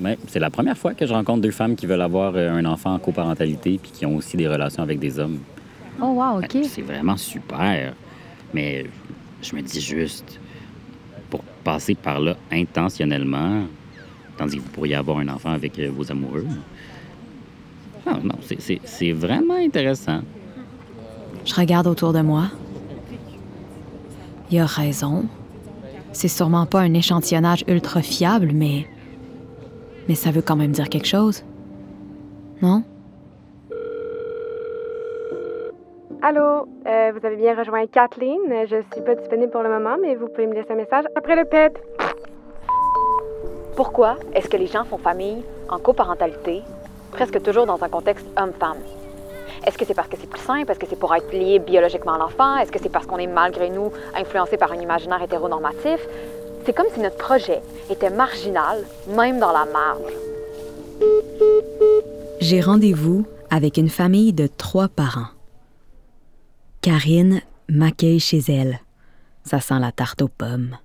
[0.00, 2.94] Mais c'est la première fois que je rencontre deux femmes qui veulent avoir un enfant
[2.94, 5.38] en coparentalité puis qui ont aussi des relations avec des hommes.
[6.04, 6.58] Oh, wow, OK.
[6.68, 7.94] C'est vraiment super.
[8.52, 8.86] Mais
[9.42, 10.38] je me dis juste,
[11.30, 13.62] pour passer par là intentionnellement,
[14.36, 16.46] tandis que vous pourriez avoir un enfant avec euh, vos amoureux.
[18.06, 20.20] Ah, non, c'est- c'est c'est vraiment intéressant.
[21.44, 22.50] Je regarde autour de moi.
[24.50, 25.24] Il a raison.
[26.12, 28.86] C'est sûrement pas un échantillonnage ultra fiable, mais.
[30.08, 31.42] Mais ça veut quand même dire quelque chose.
[32.62, 32.84] Non?
[36.26, 38.38] Allô, euh, vous avez bien rejoint Kathleen.
[38.66, 41.36] Je suis pas disponible pour le moment, mais vous pouvez me laisser un message après
[41.36, 41.74] le pet.
[43.76, 46.62] Pourquoi est-ce que les gens font famille en coparentalité,
[47.10, 48.78] presque toujours dans un contexte homme-femme?
[49.66, 50.72] Est-ce que c'est parce que c'est plus simple?
[50.72, 52.56] Est-ce que c'est pour être lié biologiquement à l'enfant?
[52.56, 56.00] Est-ce que c'est parce qu'on est malgré nous influencé par un imaginaire hétéronormatif?
[56.64, 57.60] C'est comme si notre projet
[57.90, 58.78] était marginal,
[59.14, 60.14] même dans la marge.
[62.40, 65.33] J'ai rendez-vous avec une famille de trois parents.
[66.84, 68.78] Karine m'accueille chez elle.
[69.42, 70.76] Ça sent la tarte aux pommes.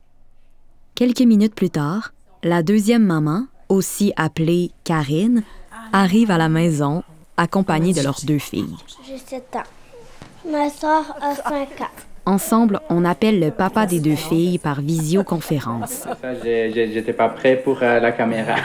[0.96, 5.44] Quelques minutes plus tard, la deuxième maman, aussi appelée Karine,
[5.92, 7.04] arrive à la maison
[7.36, 8.78] accompagnée de leurs deux filles.
[9.06, 10.50] J'ai 7 ans.
[10.50, 11.92] Ma soeur a 5 ans.
[12.26, 16.08] Ensemble, on appelle le papa des deux filles par visioconférence.
[16.46, 18.56] J'étais pas prêt pour euh, la caméra.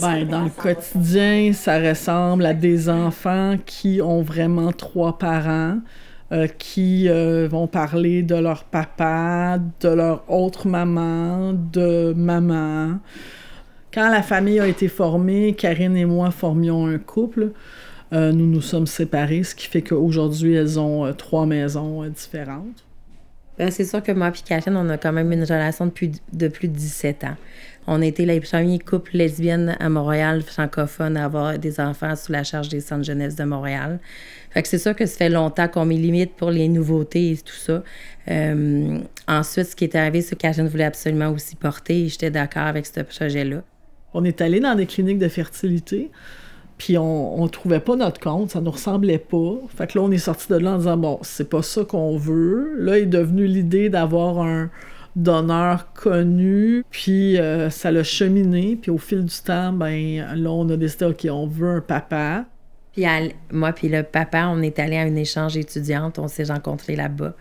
[0.00, 5.78] Ben, dans le quotidien, ça ressemble à des enfants qui ont vraiment trois parents,
[6.32, 12.98] euh, qui euh, vont parler de leur papa, de leur autre maman, de maman.
[13.92, 17.52] Quand la famille a été formée, Karine et moi formions un couple.
[18.12, 22.84] Euh, nous nous sommes séparés, ce qui fait qu'aujourd'hui, elles ont trois maisons différentes.
[23.58, 26.48] Ben, c'est sûr que moi et Catherine, on a quand même une relation depuis de
[26.48, 27.36] plus de 17 ans.
[27.86, 32.30] On a été les premiers couples lesbiennes à Montréal, francophones, à avoir des enfants sous
[32.30, 33.98] la charge des centres jeunesse de Montréal.
[34.50, 37.36] Fait que c'est sûr que ça fait longtemps qu'on met limite pour les nouveautés et
[37.38, 37.82] tout ça.
[38.28, 42.30] Euh, ensuite, ce qui est arrivé, c'est que Catherine voulait absolument aussi porter et j'étais
[42.30, 43.62] d'accord avec ce projet-là.
[44.14, 46.10] On est allé dans des cliniques de fertilité,
[46.78, 49.54] Puis on, on trouvait pas notre compte, ça nous ressemblait pas.
[49.76, 52.16] Fait que là, on est sorti de là en disant, bon, c'est pas ça qu'on
[52.16, 52.74] veut.
[52.78, 54.70] Là est devenue l'idée d'avoir un
[55.16, 58.78] donneur connu, puis euh, ça l'a cheminé.
[58.80, 62.44] Puis au fil du temps, ben là, on a décidé, OK, on veut un papa.
[62.92, 63.04] Puis
[63.50, 67.34] moi puis le papa, on est allé à un échange étudiante, on s'est rencontrés là-bas.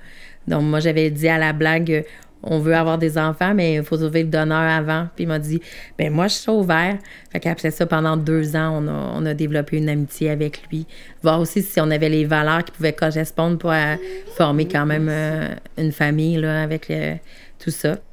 [0.47, 2.05] Donc moi j'avais dit à la blague
[2.43, 5.07] on veut avoir des enfants mais il faut trouver le donneur avant.
[5.15, 5.61] Puis il m'a dit
[5.97, 6.97] ben moi je suis ouvert.
[7.31, 10.87] Fait qu'après ça pendant deux ans, on a, on a développé une amitié avec lui.
[11.21, 13.95] Voir aussi si on avait les valeurs qui pouvaient correspondre pour euh,
[14.35, 17.17] former quand même euh, une famille là avec le-
[17.61, 18.03] tout ça.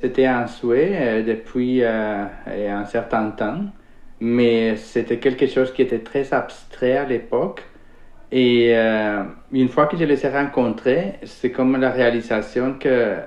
[0.00, 3.64] C'était un souhait euh, depuis euh, un certain temps,
[4.20, 7.64] mais c'était quelque chose qui était très abstrait à l'époque.
[8.32, 13.18] Et euh, une fois que je les ai rencontrés, c'est comme la réalisation que,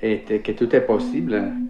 [0.00, 1.60] était- que tout est possible.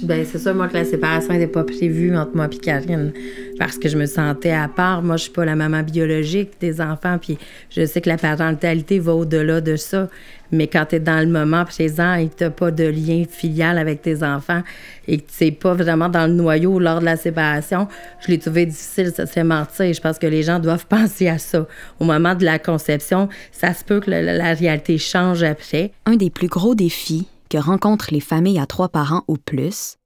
[0.00, 3.12] Ben, c'est ça, moi, que la séparation n'était pas prévue entre moi et Karine.
[3.58, 5.02] Parce que je me sentais à part.
[5.02, 7.18] Moi, je suis pas la maman biologique des enfants.
[7.20, 7.38] Puis
[7.70, 10.08] je sais que la parentalité va au-delà de ça.
[10.50, 13.78] Mais quand tu es dans le moment présent et que tu pas de lien filial
[13.78, 14.62] avec tes enfants
[15.08, 17.86] et que tu pas vraiment dans le noyau lors de la séparation,
[18.20, 19.92] je l'ai trouvé difficile, ça se fait mentir.
[19.92, 21.66] Je pense que les gens doivent penser à ça.
[22.00, 25.92] Au moment de la conception, ça se peut que la réalité change après.
[26.06, 29.98] Un des plus gros défis que rencontrent les familles à trois parents ou plus,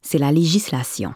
[0.00, 1.12] c'est la législation.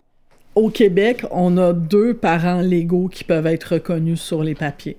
[0.54, 4.98] Au Québec, on a deux parents légaux qui peuvent être reconnus sur les papiers.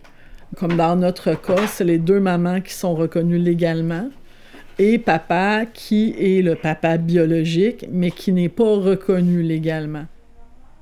[0.58, 4.10] Comme dans notre cas, c'est les deux mamans qui sont reconnues légalement
[4.80, 10.06] et papa qui est le papa biologique, mais qui n'est pas reconnu légalement.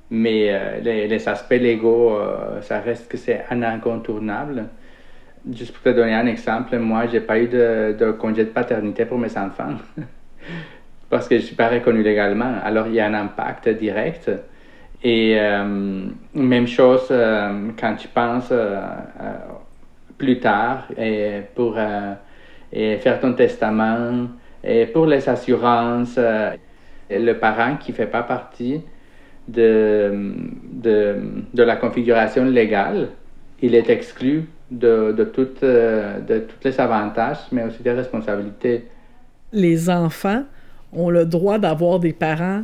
[0.08, 4.64] Mais euh, les, les aspects légaux, euh, ça reste que c'est un incontournable.
[5.48, 9.18] Juste pour te donner un exemple, moi, j'ai pas eu de, congé de paternité pour
[9.18, 9.74] mes enfants
[11.10, 12.56] parce que je suis pas reconnu légalement.
[12.62, 14.30] Alors, il y a un impact direct.
[15.02, 18.82] Et euh, même chose euh, quand tu penses euh,
[20.18, 21.78] plus tard et pour
[22.72, 24.28] et faire ton testament
[24.62, 26.18] et pour les assurances,
[27.10, 28.82] le parent qui fait pas partie
[29.48, 30.34] de,
[30.70, 31.16] de,
[31.54, 33.08] de la configuration légale,
[33.62, 35.14] il est exclu de,
[35.62, 38.86] euh, de tous les avantages, mais aussi des responsabilités.
[39.52, 40.44] Les enfants
[40.92, 42.62] ont le droit d'avoir des parents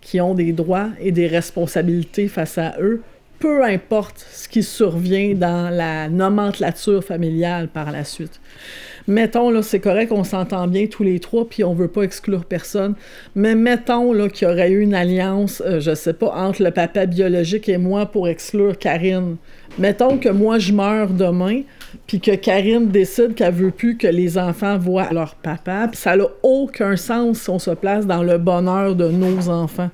[0.00, 3.02] qui ont des droits et des responsabilités face à eux,
[3.38, 8.40] peu importe ce qui survient dans la nomenclature familiale par la suite.
[9.06, 12.46] Mettons, là, c'est correct, on s'entend bien tous les trois, puis on veut pas exclure
[12.46, 12.94] personne,
[13.34, 16.70] mais mettons, là, qu'il y aurait eu une alliance, euh, je sais pas, entre le
[16.70, 19.36] papa biologique et moi pour exclure Karine.
[19.78, 21.62] Mettons que moi, je meurs demain,
[22.06, 26.16] puis que Karine décide qu'elle veut plus que les enfants voient leur papa, puis ça
[26.16, 29.90] n'a aucun sens si on se place dans le bonheur de nos enfants.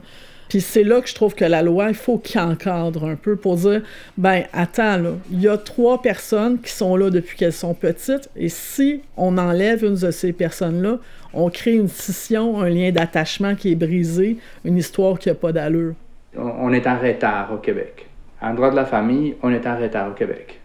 [0.50, 3.36] Puis c'est là que je trouve que la loi, il faut qu'il encadre un peu
[3.36, 3.82] pour dire,
[4.18, 8.28] ben attends, là, il y a trois personnes qui sont là depuis qu'elles sont petites,
[8.34, 10.98] et si on enlève une de ces personnes-là,
[11.32, 15.52] on crée une scission, un lien d'attachement qui est brisé, une histoire qui n'a pas
[15.52, 15.94] d'allure.
[16.36, 18.08] On, on est en retard au Québec.
[18.42, 20.60] En droit de la famille, on est en retard au Québec.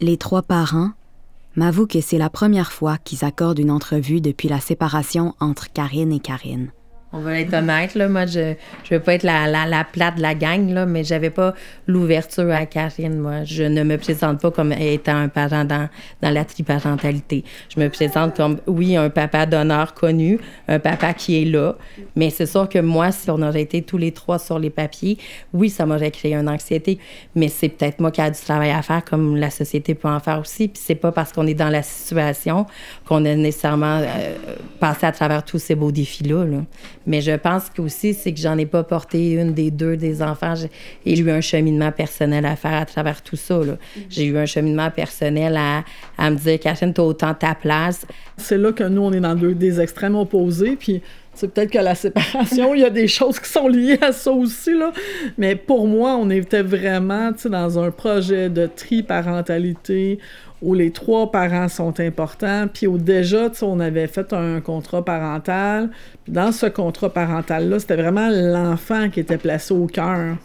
[0.00, 0.92] Les trois parents
[1.56, 6.10] m'avouent que c'est la première fois qu'ils accordent une entrevue depuis la séparation entre Karine
[6.10, 6.70] et Karine.
[7.12, 8.08] On va être honnête, là.
[8.08, 11.02] Moi, je je veux pas être la, la, la plate de la gang, là, mais
[11.02, 11.54] j'avais pas
[11.88, 13.42] l'ouverture à Karine, moi.
[13.44, 15.88] Je ne me présente pas comme étant un parent dans,
[16.22, 17.42] dans la triparentalité.
[17.74, 21.74] Je me présente comme, oui, un papa d'honneur connu, un papa qui est là.
[22.14, 25.18] Mais c'est sûr que moi, si on aurait été tous les trois sur les papiers,
[25.52, 27.00] oui, ça m'aurait créé une anxiété.
[27.34, 30.20] Mais c'est peut-être moi qui a du travail à faire, comme la société peut en
[30.20, 30.68] faire aussi.
[30.68, 32.66] Puis c'est pas parce qu'on est dans la situation
[33.04, 34.36] qu'on a nécessairement euh,
[34.78, 36.44] passé à travers tous ces beaux défis-là.
[36.44, 36.58] là.
[37.06, 40.22] Mais je pense que aussi, c'est que j'en ai pas porté une des deux des
[40.22, 40.54] enfants.
[40.54, 43.58] J'ai eu un cheminement personnel à faire à travers tout ça.
[43.58, 43.78] là.
[44.08, 45.84] J'ai eu un cheminement personnel à,
[46.18, 48.06] à me dire, Catherine, t'as autant ta place.
[48.36, 51.78] C'est là que nous, on est dans deux, des extrêmes opposés, puis c'est peut-être que
[51.78, 54.92] la séparation, il y a des choses qui sont liées à ça aussi, là.
[55.38, 60.18] Mais pour moi, on était vraiment, dans un projet de triparentalité
[60.62, 64.60] où les trois parents sont importants, puis où déjà, tu sais, on avait fait un
[64.60, 65.90] contrat parental,
[66.24, 70.36] puis dans ce contrat parental-là, c'était vraiment l'enfant qui était placé au cœur.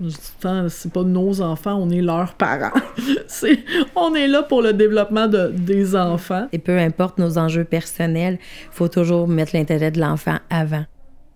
[0.00, 2.78] Je dis tout le temps, c'est pas nos enfants, on est leurs parents.
[3.26, 3.58] c'est,
[3.94, 6.48] on est là pour le développement de, des enfants.
[6.52, 10.84] Et peu importe nos enjeux personnels, il faut toujours mettre l'intérêt de l'enfant avant.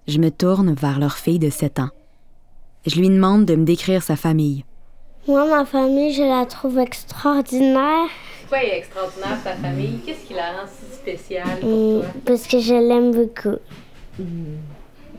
[0.09, 1.91] Je me tourne vers leur fille de 7 ans.
[2.87, 4.65] Je lui demande de me décrire sa famille.
[5.27, 8.09] Moi, ma famille, je la trouve extraordinaire
[8.49, 10.01] Quoi est extraordinaire ta famille?
[10.05, 12.11] Qu'est-ce qui la rend si spéciale pour hum, toi?
[12.27, 13.57] parce que je l'aime beaucoup.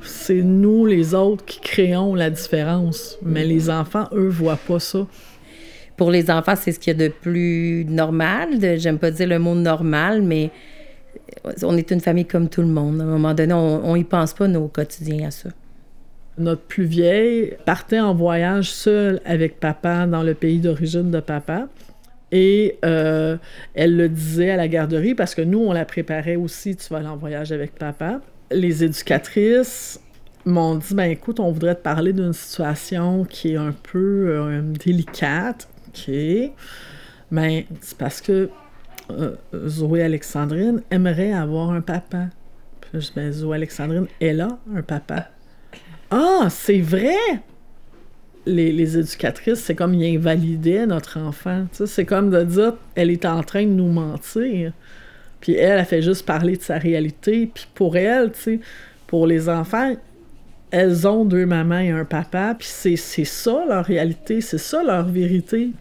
[0.03, 3.17] c'est nous, les autres, qui créons la différence.
[3.23, 5.07] Mais les enfants, eux, voient pas ça.
[5.97, 8.59] Pour les enfants, c'est ce qu'il y a de plus normal.
[8.59, 10.51] de- J'aime pas dire le mot normal, mais
[11.63, 13.01] on est une famille comme tout le monde.
[13.01, 15.49] À un moment donné, on, on y pense pas, nos quotidiens, à ça.
[16.37, 21.67] Notre plus vieille partait en voyage seule avec papa dans le pays d'origine de papa.
[22.31, 23.37] Et euh,
[23.73, 26.97] elle le disait à la garderie parce que nous, on la préparait aussi, tu vas
[26.97, 28.19] aller en voyage avec papa.
[28.51, 30.01] Les éducatrices
[30.45, 34.61] m'ont dit, ben écoute, on voudrait te parler d'une situation qui est un peu euh,
[34.61, 35.69] délicate.
[35.87, 36.13] OK.
[37.31, 38.49] Ben, c'est parce que
[39.11, 39.35] euh,
[39.67, 42.27] Zoé Alexandrine aimerait avoir un papa.
[42.81, 45.29] Puis je dis, ben, Zoé Alexandrine, elle a un papa.
[46.11, 47.15] Ah, c'est vrai!
[48.45, 51.65] Les, les éducatrices, c'est comme ils invalidaient notre enfant.
[51.71, 54.71] C'est comme de dire, elle est en train de nous mentir.
[55.41, 57.49] Puis elle, elle fait juste parler de sa réalité.
[57.53, 58.61] Puis pour elle, tu
[59.07, 59.95] pour les enfants,
[60.71, 62.55] elles ont deux mamans et un papa.
[62.57, 65.71] Puis c'est, c'est ça leur réalité, c'est ça leur vérité.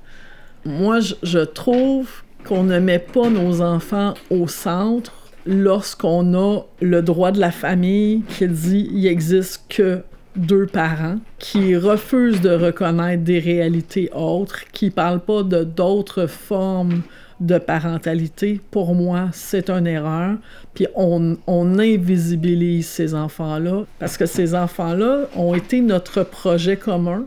[0.64, 2.10] Moi, je, je trouve
[2.46, 5.12] qu'on ne met pas nos enfants au centre
[5.46, 10.02] lorsqu'on a le droit de la famille qui dit il existe que
[10.36, 17.02] deux parents qui refusent de reconnaître des réalités autres, qui parlent pas de d'autres formes
[17.40, 18.60] de parentalité.
[18.70, 20.36] Pour moi, c'est une erreur.
[20.74, 21.36] Puis on,
[21.78, 27.24] invisibilise ces enfants-là parce que ces enfants-là ont été notre projet commun.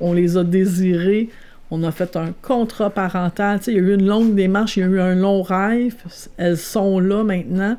[0.00, 1.28] On les a désirés.
[1.70, 3.58] On a fait un contrat parental.
[3.58, 5.42] Tu sais, il y a eu une longue démarche, il y a eu un long
[5.42, 5.96] rêve.
[6.36, 7.76] Elles sont là maintenant.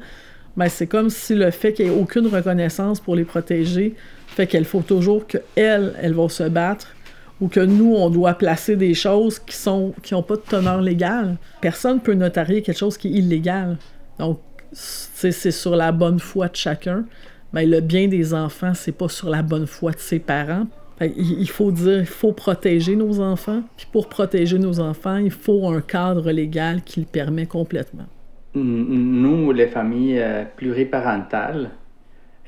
[0.57, 3.95] Ben, c'est comme si le fait qu'il n'y ait aucune reconnaissance pour les protéger
[4.39, 6.95] fait qu'il faut toujours qu'elles, elles vont se battre
[7.41, 10.81] ou que nous, on doit placer des choses qui sont qui n'ont pas de teneur
[10.81, 11.35] légale.
[11.59, 13.77] Personne ne peut notarier quelque chose qui est illégal.
[14.17, 14.39] Donc,
[14.71, 17.05] c'est sur la bonne foi de chacun.
[17.51, 20.67] Mais le bien des enfants, c'est pas sur la bonne foi de ses parents.
[21.01, 23.63] Il faut dire, il faut protéger nos enfants.
[23.75, 28.07] Puis pour protéger nos enfants, il faut un cadre légal qui le permet complètement.
[28.55, 31.71] Nous, les familles euh, pluriparentales,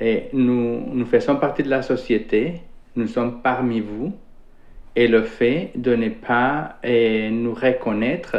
[0.01, 2.61] et nous, faisons partie de la société,
[2.95, 4.11] nous sommes parmi vous,
[4.95, 8.35] et le fait de ne pas eh, nous reconnaître,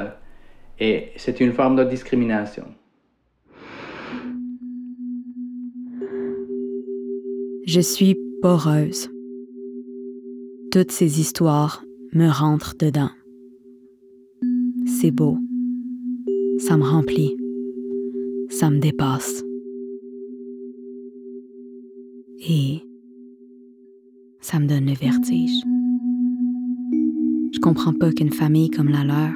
[0.80, 2.64] et c'est une forme de discrimination.
[7.64, 9.08] Je suis poreuse.
[10.72, 13.10] Toutes ces histoires me rentrent dedans.
[14.84, 15.38] C'est beau.
[16.58, 17.36] Ça me remplit.
[18.48, 19.44] Ça me dépasse.
[22.44, 22.82] Et
[24.40, 25.62] ça me donne le vertige.
[27.52, 29.34] Je comprends pas qu'une famille comme la leur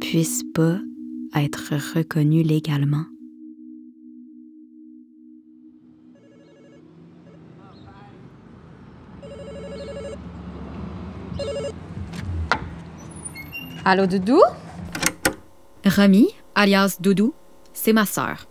[0.00, 0.80] puisse pas
[1.34, 3.04] être reconnue légalement.
[13.84, 14.40] Allô, Doudou?
[15.84, 17.34] Remy, alias Doudou,
[17.74, 18.48] c'est ma sœur.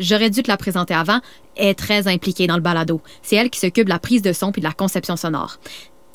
[0.00, 1.20] J'aurais dû te la présenter avant.
[1.56, 3.00] Elle est très impliquée dans le balado.
[3.22, 5.58] C'est elle qui s'occupe de la prise de son puis de la conception sonore.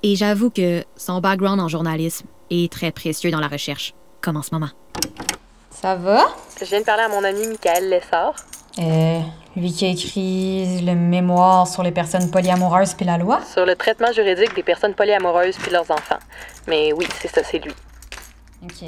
[0.04, 4.42] Et j'avoue que son background en journalisme est très précieux dans la recherche, comme en
[4.42, 4.70] ce moment.
[5.72, 6.26] Ça va?
[6.60, 8.36] Je viens de parler à mon ami Michael Lessard.
[8.80, 9.20] Euh,
[9.56, 13.42] lui qui a écrit le mémoire sur les personnes polyamoureuses puis la loi?
[13.46, 16.20] Sur le traitement juridique des personnes polyamoureuses puis leurs enfants.
[16.68, 17.74] Mais oui, c'est ça, c'est lui.
[18.64, 18.86] OK.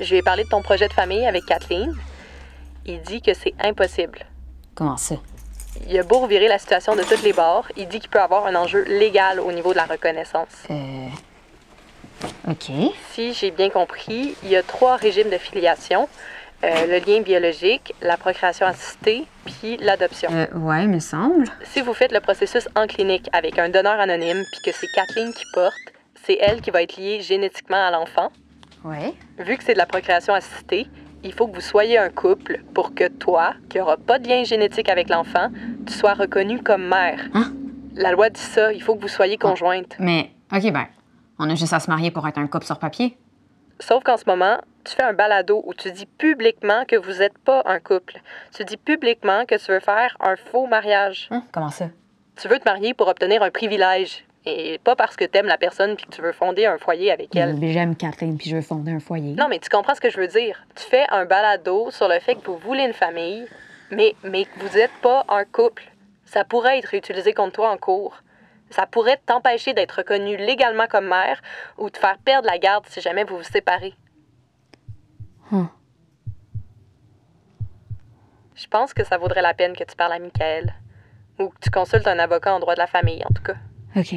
[0.00, 1.94] Je lui ai parlé de ton projet de famille avec Kathleen.
[2.86, 4.24] Il dit que c'est impossible.
[4.74, 5.16] Comment ça?
[5.88, 8.46] Il a beau revirer la situation de toutes les bords, il dit qu'il peut avoir
[8.46, 10.48] un enjeu légal au niveau de la reconnaissance.
[10.70, 11.08] Euh.
[12.48, 12.70] OK.
[13.12, 16.08] Si j'ai bien compris, il y a trois régimes de filiation.
[16.64, 20.30] Euh, le lien biologique, la procréation assistée, puis l'adoption.
[20.32, 21.44] Euh, ouais, me semble.
[21.64, 25.34] Si vous faites le processus en clinique avec un donneur anonyme, puis que c'est Kathleen
[25.34, 25.74] qui porte,
[26.24, 28.32] c'est elle qui va être liée génétiquement à l'enfant.
[28.84, 29.12] Ouais.
[29.38, 30.86] Vu que c'est de la procréation assistée,
[31.26, 34.44] il faut que vous soyez un couple pour que toi, qui n'aura pas de lien
[34.44, 35.48] génétique avec l'enfant,
[35.86, 37.20] tu sois reconnu comme mère.
[37.34, 37.52] Hein?
[37.94, 39.96] La loi dit ça, il faut que vous soyez conjointe.
[39.98, 40.86] Mais, OK, ben,
[41.38, 43.18] on a juste à se marier pour être un couple sur papier.
[43.80, 47.36] Sauf qu'en ce moment, tu fais un balado où tu dis publiquement que vous n'êtes
[47.38, 48.20] pas un couple.
[48.54, 51.28] Tu dis publiquement que tu veux faire un faux mariage.
[51.30, 51.42] Hein?
[51.52, 51.86] Comment ça?
[52.36, 54.24] Tu veux te marier pour obtenir un privilège.
[54.48, 57.34] Et pas parce que t'aimes la personne puis que tu veux fonder un foyer avec
[57.34, 57.56] elle.
[57.56, 59.34] Mais J'aime Kathleen puis je veux fonder un foyer.
[59.34, 60.64] Non, mais tu comprends ce que je veux dire.
[60.76, 63.46] Tu fais un balado sur le fait que vous voulez une famille,
[63.90, 65.90] mais, mais que vous n'êtes pas un couple.
[66.24, 68.22] Ça pourrait être utilisé contre toi en cours.
[68.70, 71.42] Ça pourrait t'empêcher d'être reconnu légalement comme mère
[71.76, 73.94] ou te faire perdre la garde si jamais vous vous séparez.
[75.50, 75.68] Hum.
[78.54, 80.72] Je pense que ça vaudrait la peine que tu parles à Michael.
[81.38, 83.56] Ou que tu consultes un avocat en droit de la famille, en tout cas.
[83.96, 84.14] OK.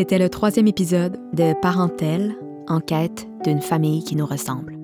[0.00, 2.34] C'était le troisième épisode de Parentèle,
[2.68, 4.78] en quête d'une famille qui nous ressemble.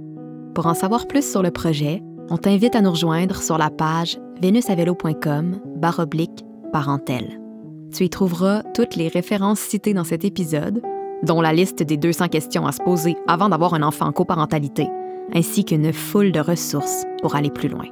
[0.55, 4.19] Pour en savoir plus sur le projet, on t'invite à nous rejoindre sur la page
[4.43, 7.41] venusavelo.com baroblique parentèle.
[7.93, 10.83] Tu y trouveras toutes les références citées dans cet épisode,
[11.23, 14.89] dont la liste des 200 questions à se poser avant d'avoir un enfant en coparentalité,
[15.35, 17.87] ainsi qu'une foule de ressources pour aller plus loin.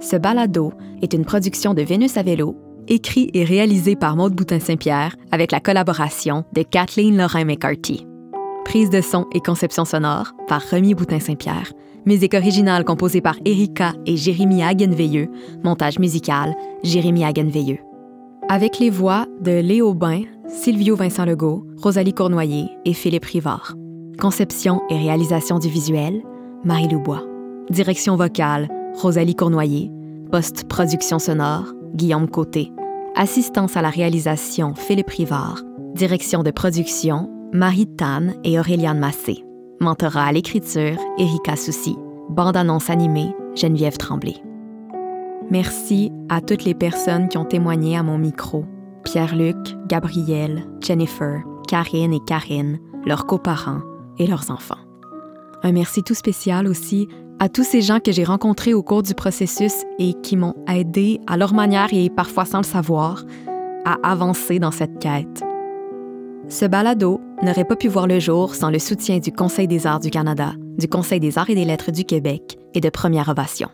[0.00, 2.56] Ce balado est une production de Vénus à vélo,
[2.86, 8.06] écrit et réalisé par Maude Boutin-Saint-Pierre avec la collaboration de Kathleen Lorrain-McCarthy.
[8.64, 11.72] Prise de son et conception sonore par Remy Boutin-Saint-Pierre.
[12.06, 15.28] Musique originale composée par Erika et Jérémy Hagenveilleux.
[15.64, 16.54] Montage musical,
[16.84, 17.78] Jérémy Hagenveilleux.
[18.48, 23.74] Avec les voix de Léo Bain, Silvio Vincent Legault, Rosalie Cournoyer et Philippe Rivard.
[24.20, 26.22] Conception et réalisation du visuel,
[26.62, 27.24] Marie Loubois.
[27.70, 29.90] Direction vocale, Rosalie Cournoyer.
[30.30, 32.70] Post-production sonore, Guillaume Côté.
[33.16, 35.62] Assistance à la réalisation, Philippe Rivard.
[35.96, 39.42] Direction de production, Marie Tanne et Auréliane Massé.
[39.80, 41.96] Mentorat à l'écriture, Erika Soucy.
[42.30, 44.36] Bande-annonce animée, Geneviève Tremblay.
[45.50, 48.64] Merci à toutes les personnes qui ont témoigné à mon micro.
[49.04, 49.56] Pierre-Luc,
[49.86, 53.82] Gabrielle, Jennifer, Karine et Karine, leurs coparents
[54.18, 54.80] et leurs enfants.
[55.62, 57.06] Un merci tout spécial aussi
[57.38, 61.20] à tous ces gens que j'ai rencontrés au cours du processus et qui m'ont aidé
[61.26, 63.24] à leur manière et parfois sans le savoir
[63.84, 65.44] à avancer dans cette quête.
[66.48, 69.98] Ce balado n'aurait pas pu voir le jour sans le soutien du Conseil des arts
[69.98, 73.68] du Canada, du Conseil des arts et des lettres du Québec et de Première Ovation.